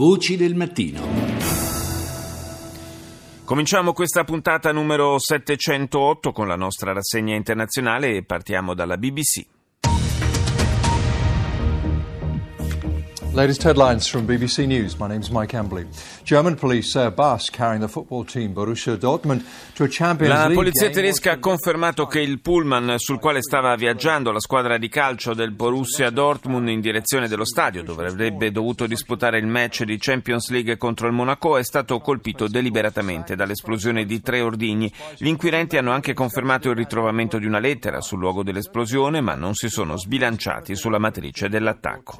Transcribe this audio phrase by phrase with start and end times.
[0.00, 1.02] Voci del mattino.
[3.44, 9.59] Cominciamo questa puntata numero 708 con la nostra rassegna internazionale e partiamo dalla BBC.
[13.32, 14.96] Latest headlines from BBC News.
[14.98, 15.86] My name is Mike Embley.
[16.24, 19.44] German police say a bus carrying the football team Borussia Dortmund
[19.74, 23.40] to a Champions La League polizia game tedesca ha confermato che il pullman sul quale
[23.40, 28.50] stava viaggiando la squadra di calcio del Borussia Dortmund in direzione dello stadio dove avrebbe
[28.50, 34.06] dovuto disputare il match di Champions League contro il Monaco è stato colpito deliberatamente dall'esplosione
[34.06, 34.92] di tre ordigni.
[35.16, 39.54] Gli inquirenti hanno anche confermato il ritrovamento di una lettera sul luogo dell'esplosione ma non
[39.54, 42.18] si sono sbilanciati sulla matrice dell'attacco.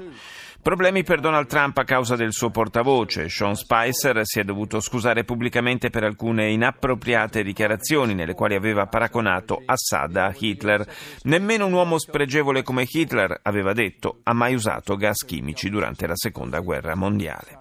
[0.62, 3.30] Problemi per Donald Trump a causa del suo portavoce.
[3.30, 9.62] Sean Spicer si è dovuto scusare pubblicamente per alcune inappropriate dichiarazioni nelle quali aveva paragonato
[9.65, 10.87] Assad a Hitler.
[11.23, 16.15] Nemmeno un uomo spregevole come Hitler, aveva detto, ha mai usato gas chimici durante la
[16.15, 17.59] seconda guerra mondiale.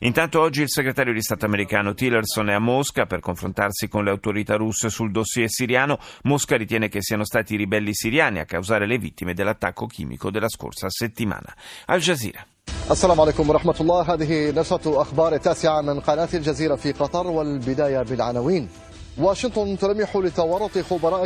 [0.00, 4.10] Intanto oggi il segretario di Stato americano Tillerson è a Mosca per confrontarsi con le
[4.10, 5.98] autorità russe sul dossier siriano.
[6.22, 10.48] Mosca ritiene che siano stati i ribelli siriani a causare le vittime dell'attacco chimico della
[10.48, 11.54] scorsa settimana.
[11.86, 12.46] Al Jazeera.
[12.90, 18.68] السلام عليكم ورحمة الله هذه نشرة أخبار التاسعة من قناة الجزيرة في قطر والبداية بالعناوين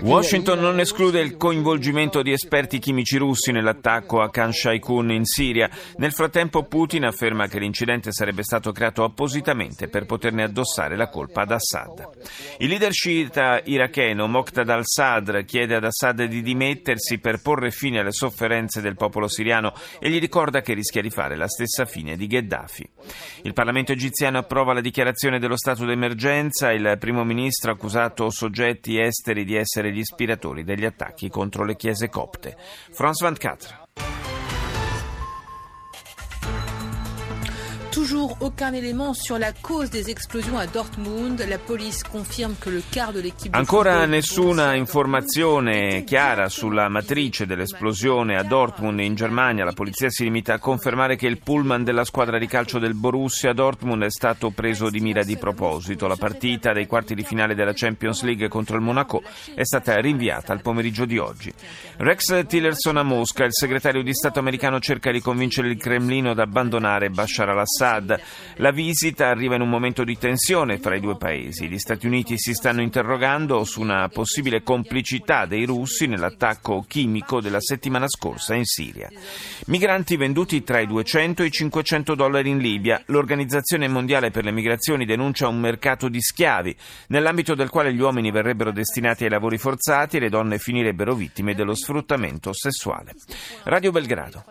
[0.01, 5.69] Washington non esclude il coinvolgimento di esperti chimici russi nell'attacco a Khan Shaikun in Siria.
[5.97, 11.41] Nel frattempo Putin afferma che l'incidente sarebbe stato creato appositamente per poterne addossare la colpa
[11.41, 12.07] ad Assad.
[12.59, 18.13] Il leader sciita iracheno Moqtad al-Sadr chiede ad Assad di dimettersi per porre fine alle
[18.13, 22.27] sofferenze del popolo siriano e gli ricorda che rischia di fare la stessa fine di
[22.27, 22.89] Gheddafi.
[23.41, 26.71] Il Parlamento egiziano approva la dichiarazione dello stato d'emergenza.
[26.71, 32.09] Il primo ministro accusato soggetti esteri di essere gli ispiratori degli attacchi contro le chiese
[32.09, 32.55] copte.
[32.91, 33.80] France 24.
[37.91, 41.45] Toujours aucun élément sur la cause des explosions à Dortmund.
[41.49, 48.37] La police confirme que le quart de l'équipe Ancora nessuna informazione chiara sulla matrice dell'esplosione
[48.37, 49.65] a Dortmund in Germania.
[49.65, 53.51] La polizia si limita a confermare che il pullman della squadra di calcio del Borussia
[53.51, 56.07] Dortmund è stato preso di mira di proposito.
[56.07, 59.21] La partita dei quarti di finale della Champions League contro il Monaco
[59.53, 61.51] è stata rinviata al pomeriggio di oggi.
[61.97, 66.39] Rex Tillerson a Mosca, il segretario di Stato americano cerca di convincere il Cremlino ad
[66.39, 68.21] abbandonare Bashar al-Assad Assad.
[68.57, 71.67] La visita arriva in un momento di tensione fra i due paesi.
[71.67, 77.59] Gli Stati Uniti si stanno interrogando su una possibile complicità dei russi nell'attacco chimico della
[77.59, 79.09] settimana scorsa in Siria.
[79.65, 83.01] Migranti venduti tra i 200 e i 500 dollari in Libia.
[83.07, 86.75] L'Organizzazione Mondiale per le Migrazioni denuncia un mercato di schiavi,
[87.07, 91.55] nell'ambito del quale gli uomini verrebbero destinati ai lavori forzati e le donne finirebbero vittime
[91.55, 93.13] dello sfruttamento sessuale.
[93.63, 94.43] Radio Belgrado.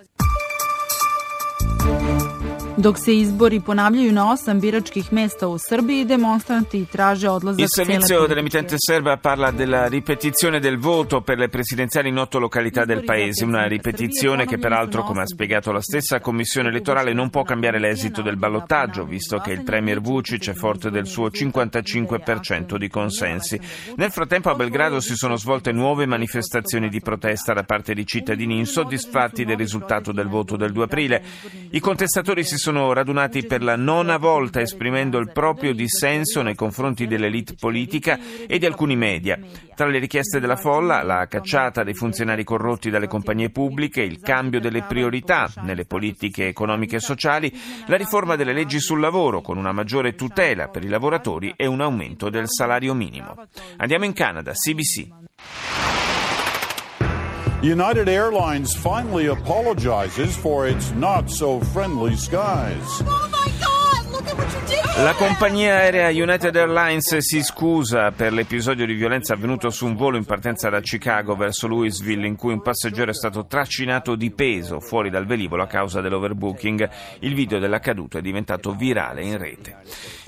[2.77, 8.27] Dok se izbori ponavljaju na osam biračkih mesta u Srbiji, demonstranti traže odlazak Il servizio
[8.27, 13.45] dell'emittente serba parla della ripetizione del voto per le presidenziali in otto località del paese,
[13.45, 18.23] una ripetizione che peraltro, come ha spiegato la stessa commissione elettorale, non può cambiare l'esito
[18.23, 23.61] del ballottaggio, visto che il premier Vucic è forte del suo 55% di consensi.
[23.97, 28.59] Nel frattempo a Belgrado si sono svolte nuove manifestazioni di protesta da parte di cittadini
[28.59, 31.23] insoddisfatti del risultato del voto del 2 aprile.
[31.71, 37.07] I contestatori si sono radunati per la nona volta esprimendo il proprio dissenso nei confronti
[37.07, 39.39] dell'elite politica e di alcuni media.
[39.75, 44.61] Tra le richieste della folla, la cacciata dei funzionari corrotti dalle compagnie pubbliche, il cambio
[44.61, 47.51] delle priorità nelle politiche economiche e sociali,
[47.87, 51.81] la riforma delle leggi sul lavoro con una maggiore tutela per i lavoratori e un
[51.81, 53.37] aumento del salario minimo.
[53.79, 55.20] Andiamo in Canada, CBC.
[57.63, 63.03] United Airlines finally apologizes for its not so friendly skies.
[63.05, 63.50] Oh
[64.97, 70.19] La compagnia aerea United Airlines si scusa per l'episodio di violenza avvenuto su un volo
[70.19, 74.79] in partenza da Chicago verso Louisville in cui un passeggero è stato trascinato di peso
[74.79, 76.91] fuori dal velivolo a causa dell'overbooking.
[77.21, 79.79] Il video dell'accaduto è diventato virale in rete.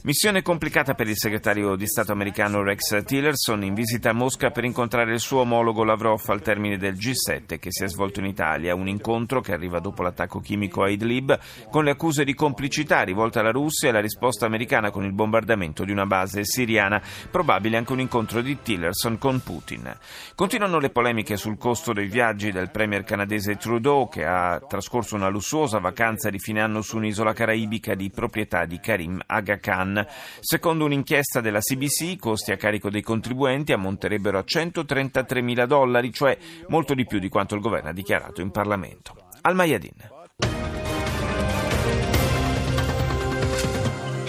[0.04, 4.64] Missione complicata per il segretario di Stato americano Rex Tillerson in visita a Mosca per
[4.64, 8.74] incontrare il suo omologo Lavrov al termine del G7 che si è svolto in Italia,
[8.74, 11.38] un incontro che arriva dopo l'attacco chimico a Idlib
[11.70, 15.84] con le accuse di complicità rivolte alla Russia e la risposta americana con il bombardamento
[15.84, 19.92] di una base siriana, probabile anche un incontro di Tillerson con Putin.
[20.34, 25.28] Continuano le polemiche sul costo dei viaggi del premier canadese Trudeau che ha trascorso una
[25.28, 30.06] lussuosa vacanza di fine anno su un'isola caraibica di proprietà di Karim Aga Khan
[30.40, 36.12] Secondo un'inchiesta della CBC, i costi a carico dei contribuenti ammonterebbero a 133 mila dollari,
[36.12, 36.36] cioè
[36.68, 39.14] molto di più di quanto il governo ha dichiarato in Parlamento.
[39.42, 40.81] Al Mayadin.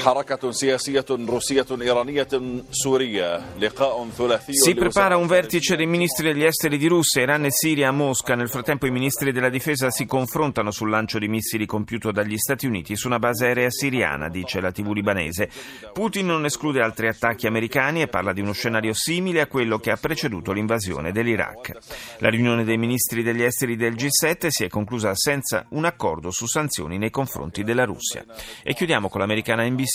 [0.02, 2.28] حركة سياسية روسية إيرانية
[2.70, 7.50] سورية لقاء ثلاثي Si prepara un vertice dei ministri degli esteri di Russia, Iran e
[7.50, 8.34] Siria a Mosca.
[8.34, 12.66] Nel frattempo i ministri della difesa si confrontano sul lancio di missili compiuto dagli Stati
[12.66, 15.50] Uniti su una base aerea siriana, dice la TV libanese.
[15.92, 19.90] Putin non esclude altri attacchi americani e parla di uno scenario simile a quello che
[19.90, 21.72] ha preceduto l'invasione dell'Iraq.
[22.18, 26.46] La riunione dei ministri degli esteri del G7 si è conclusa senza un accordo su
[26.46, 28.24] sanzioni nei confronti della Russia.
[28.62, 29.91] E chiudiamo con l'americana NBC.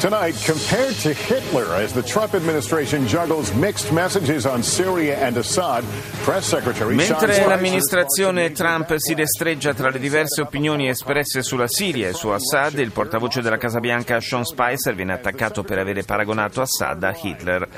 [0.00, 5.82] Tonight, compared to Hitler, as the Trump administration juggles mixed messages on Syria and Assad,
[6.22, 12.12] Press Secretary Mentre l'amministrazione Trump si destreggia tra le diverse opinioni espresse sulla Siria e
[12.12, 17.02] su Assad, il portavoce della Casa Bianca Sean Spicer viene attaccato per avere paragonato Assad
[17.02, 17.68] a Hitler.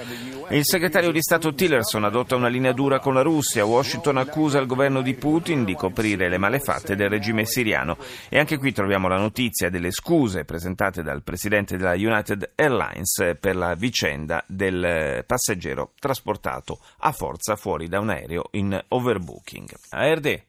[0.52, 3.64] Il segretario di Stato Tillerson adotta una linea dura con la Russia.
[3.64, 7.96] Washington accusa il governo di Putin di coprire le malefatte del regime siriano.
[8.28, 13.54] E anche qui troviamo la notizia delle scuse presentate dal presidente della United Airlines per
[13.54, 19.68] la vicenda del passeggero trasportato a forza fuori da un aereo in overbooking.
[19.90, 20.42] ARD.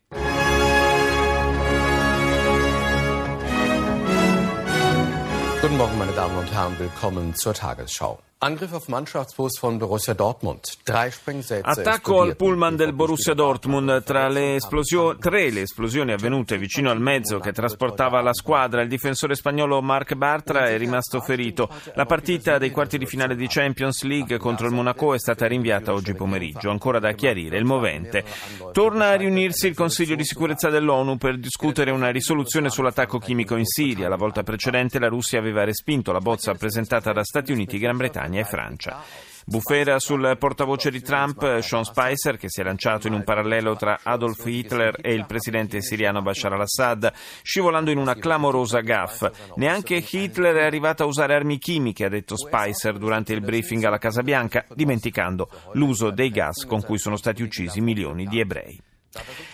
[5.61, 6.75] Guten Morgen, meine Damen und Herren.
[6.79, 8.19] Willkommen zur Tagesschau.
[8.43, 10.79] Angriff auf Mannschaftsbus von Borussia Dortmund.
[10.83, 14.03] Drei Sprengsätze Attacco al pullman del Borussia Dortmund.
[14.03, 18.89] Tra le esplosio- tre le esplosioni avvenute vicino al mezzo che trasportava la squadra, il
[18.89, 21.69] difensore spagnolo Marc Bartra è rimasto ferito.
[21.93, 25.93] La partita dei quarti di finale di Champions League contro il Monaco è stata rinviata
[25.93, 26.71] oggi pomeriggio.
[26.71, 28.25] Ancora da chiarire il movente.
[28.71, 33.65] Torna a riunirsi il Consiglio di sicurezza dell'ONU per discutere una risoluzione sull'attacco chimico in
[33.65, 34.09] Siria.
[34.09, 38.29] La volta precedente la Russia aveva respinto la bozza presentata da Stati Uniti, Gran Bretagna
[38.39, 39.03] e Francia.
[39.45, 43.99] Bufera sul portavoce di Trump, Sean Spicer, che si è lanciato in un parallelo tra
[44.03, 47.11] Adolf Hitler e il presidente siriano Bashar al-Assad,
[47.41, 49.31] scivolando in una clamorosa gaffa.
[49.55, 53.97] Neanche Hitler è arrivato a usare armi chimiche, ha detto Spicer durante il briefing alla
[53.97, 58.90] Casa Bianca, dimenticando l'uso dei gas con cui sono stati uccisi milioni di ebrei.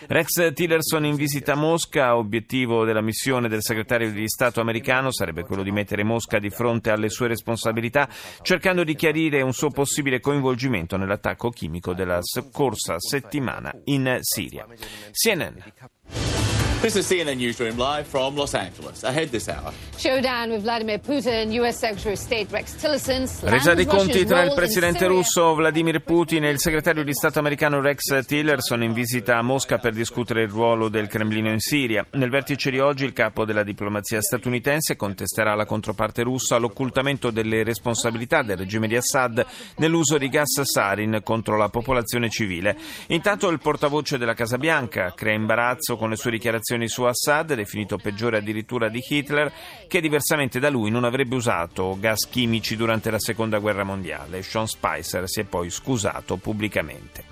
[0.08, 5.44] Rex Tillerson in visita a Mosca, obiettivo della missione del segretario di Stato americano sarebbe
[5.44, 8.08] quello di mettere Mosca di fronte alle sue responsabilità,
[8.42, 14.66] cercando di chiarire un suo possibile coinvolgimento nell'attacco chimico della scorsa settimana in Siria.
[15.12, 16.27] CNN.
[16.80, 19.04] This is CNN Newsroom live from Los Angeles.
[19.04, 19.74] Ahead this hour.
[19.98, 23.28] Showdown with Vladimir Putin, US Secretary of State Rex Tillerson.
[23.50, 27.82] Resa dei conti tra il presidente russo Vladimir Putin e il segretario di Stato americano
[27.82, 32.06] Rex Tillerson in visita a Mosca per discutere il ruolo del Cremlino in Siria.
[32.12, 37.64] Nel vertice di oggi il capo della diplomazia statunitense contesterà alla controparte russa l'occultamento delle
[37.64, 39.44] responsabilità del regime di Assad
[39.78, 42.78] nell'uso di gas sarin contro la popolazione civile.
[43.08, 47.98] Intanto il portavoce della Casa Bianca crea imbarazzo con le sue dichiarazioni su Assad, definito
[47.98, 49.52] peggiore addirittura di Hitler,
[49.88, 54.44] che diversamente da lui non avrebbe usato gas chimici durante la seconda guerra mondiale.
[54.44, 57.24] Sean Spicer si è poi scusato pubblicamente.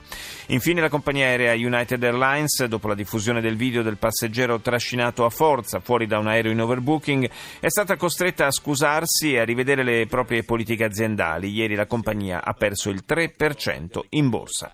[0.48, 5.30] Infine la compagnia aerea United Airlines, dopo la diffusione del video del passeggero trascinato a
[5.30, 7.30] forza fuori da un aereo in overbooking,
[7.60, 11.50] è stata costretta a scusarsi e a rivedere le proprie politiche aziendali.
[11.50, 14.72] Ieri la compagnia ha perso il 3% in borsa.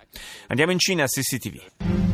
[0.47, 2.10] Andiamo in Cina CCTV.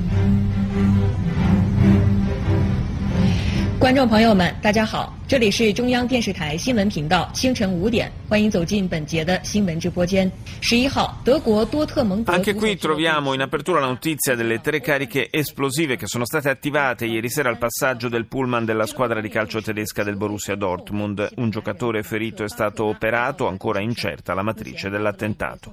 [3.88, 10.31] 观众朋友们，大家好，这里是中央电视台新闻频道，清晨五点，欢迎走进本节的新闻直播间。
[10.61, 12.33] 十一号，德国多特蒙德。
[12.33, 17.07] Anche qui troviamo in apertura la notizia delle tre cariche esplosive che sono state attivate
[17.07, 21.31] ieri sera al passaggio del pullman della squadra di calcio tedesca del Borussia Dortmund.
[21.37, 25.73] Un giocatore ferito è stato operato, ancora incerta la matrice dell'attentato.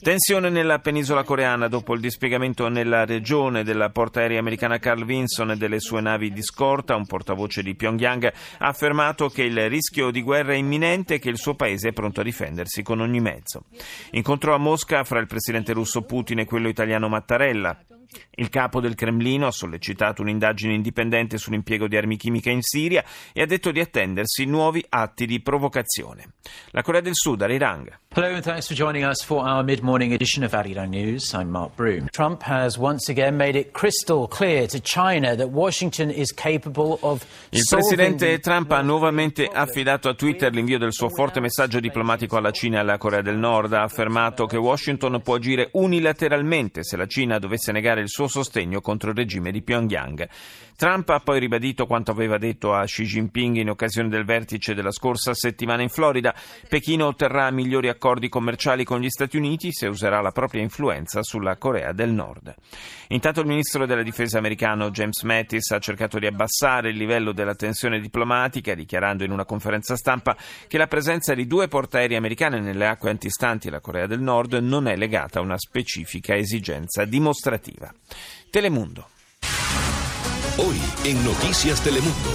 [0.00, 5.56] Tensione nella penisola coreana dopo il dispiegamento nella regione della portaerei americana Carl Vinson e
[5.56, 6.96] delle sue navi di scorta.
[6.96, 8.85] Un portavoce di Pyongyang ha affermato
[9.29, 12.23] che il rischio di guerra è imminente e che il suo paese è pronto a
[12.23, 13.65] difendersi con ogni mezzo.
[14.11, 17.96] Incontro a Mosca fra il presidente russo Putin e quello italiano Mattarella.
[18.31, 23.41] Il capo del Cremlino ha sollecitato un'indagine indipendente sull'impiego di armi chimiche in Siria e
[23.41, 26.33] ha detto di attendersi nuovi atti di provocazione.
[26.71, 27.99] La Corea del Sud, Arirang.
[28.15, 31.33] Hello and thanks for joining us for our mid-morning edition of Arirang News.
[31.33, 32.07] I'm Mark Broom.
[32.09, 37.23] Trump has once again made it crystal clear to China that Washington is capable of
[37.49, 42.49] Il presidente Trump ha nuovamente affidato a Twitter l'invio del suo forte messaggio diplomatico alla
[42.49, 43.73] Cina e alla Corea del Nord.
[43.73, 48.27] Ha affermato che Washington può agire unilateralmente se la Cina dovesse negare aumentare il suo
[48.27, 50.29] sostegno contro il regime di Pyongyang.
[50.75, 54.91] Trump ha poi ribadito quanto aveva detto a Xi Jinping in occasione del vertice della
[54.91, 56.35] scorsa settimana in Florida.
[56.69, 61.57] Pechino otterrà migliori accordi commerciali con gli Stati Uniti se userà la propria influenza sulla
[61.57, 62.53] Corea del Nord.
[63.07, 67.55] Intanto il ministro della difesa americano James Mattis ha cercato di abbassare il livello della
[67.55, 70.37] tensione diplomatica, dichiarando in una conferenza stampa
[70.67, 74.87] che la presenza di due portaerei americane nelle acque antistanti la Corea del Nord non
[74.87, 77.86] è legata a una specifica esigenza dimostrativa.
[78.51, 79.07] Telemundo.
[80.57, 82.31] Hoy en Noticias Telemundo.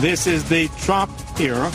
[0.00, 1.70] This is the Trump era.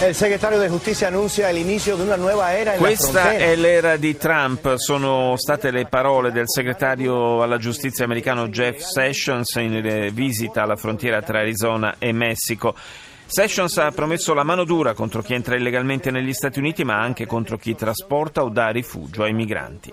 [0.00, 3.96] El secretario de Justicia anuncia el inicio de una nueva era en Questa è l'era
[3.96, 10.62] di Trump, sono state le parole del segretario alla giustizia americano Jeff Sessions in visita
[10.62, 12.74] alla frontiera tra Arizona e Messico.
[13.32, 17.24] Sessions ha promesso la mano dura contro chi entra illegalmente negli Stati Uniti, ma anche
[17.24, 19.90] contro chi trasporta o dà rifugio ai migranti.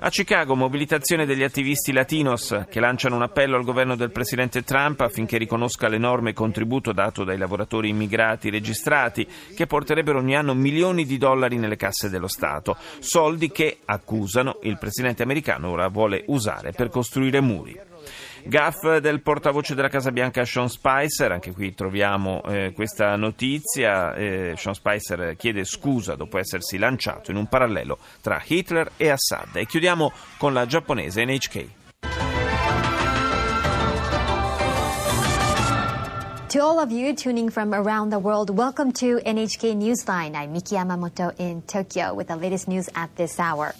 [0.00, 5.00] A Chicago, mobilitazione degli attivisti latinos che lanciano un appello al governo del presidente Trump
[5.00, 9.26] affinché riconosca l'enorme contributo dato dai lavoratori immigrati registrati
[9.56, 14.76] che porterebbero ogni anno milioni di dollari nelle casse dello Stato, soldi che, accusano, il
[14.76, 17.92] presidente americano ora vuole usare per costruire muri.
[18.46, 24.52] Gaff del portavoce della Casa Bianca Sean Spicer, anche qui troviamo eh, questa notizia, eh,
[24.56, 29.66] Sean Spicer chiede scusa dopo essersi lanciato in un parallelo tra Hitler e Assad e
[29.66, 31.66] chiudiamo con la giapponese NHK.
[36.48, 40.36] To all of you tuning from around the world, welcome to NHK Newsline.
[40.36, 43.74] I'm Miki Yamamoto in Tokyo with the latest news at this hour.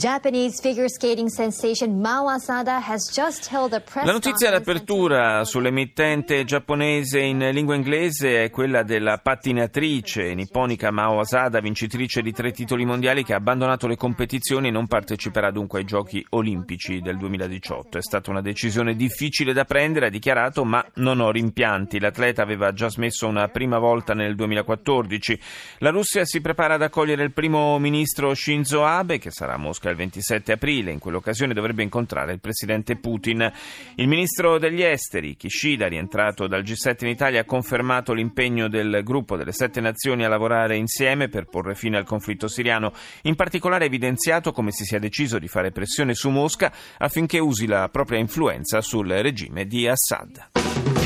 [0.00, 6.44] Japanese figure skating sensation Mao Asada has just held a press La notizia d'apertura sull'emittente
[6.44, 12.86] giapponese in lingua inglese è quella della pattinatrice nipponica Mao Asada, vincitrice di tre titoli
[12.86, 17.98] mondiali che ha abbandonato le competizioni e non parteciperà dunque ai giochi olimpici del 2018.
[17.98, 22.00] È stata una decisione difficile da prendere, ha dichiarato, ma non ho rimpianti.
[22.00, 25.40] L'atleta aveva già smesso una prima volta nel 2014.
[25.80, 29.88] La Russia si prepara ad accogliere il primo ministro Shinzo Abe, che sarà a Mosca
[29.90, 30.90] il 27 aprile.
[30.90, 33.50] In quell'occasione dovrebbe incontrare il presidente Putin.
[33.96, 39.36] Il ministro degli esteri, Kishida, rientrato dal G7 in Italia, ha confermato l'impegno del gruppo
[39.36, 42.92] delle sette nazioni a lavorare insieme per porre fine al conflitto siriano.
[43.22, 47.66] In particolare ha evidenziato come si sia deciso di fare pressione su Mosca affinché usi
[47.66, 50.99] la propria influenza sul regime di Assad.